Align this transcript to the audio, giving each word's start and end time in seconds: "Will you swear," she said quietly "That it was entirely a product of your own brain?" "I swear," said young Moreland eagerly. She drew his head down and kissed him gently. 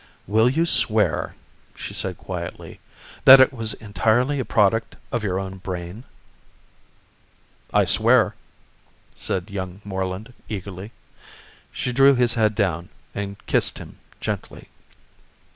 "Will 0.25 0.49
you 0.49 0.65
swear," 0.65 1.35
she 1.75 1.93
said 1.93 2.17
quietly 2.17 2.79
"That 3.25 3.39
it 3.39 3.53
was 3.53 3.75
entirely 3.75 4.39
a 4.39 4.43
product 4.45 4.95
of 5.11 5.23
your 5.23 5.39
own 5.39 5.57
brain?" 5.59 6.05
"I 7.71 7.85
swear," 7.85 8.33
said 9.15 9.51
young 9.51 9.79
Moreland 9.83 10.33
eagerly. 10.49 10.91
She 11.71 11.91
drew 11.91 12.15
his 12.15 12.33
head 12.33 12.55
down 12.55 12.89
and 13.13 13.45
kissed 13.45 13.77
him 13.77 13.99
gently. 14.19 14.69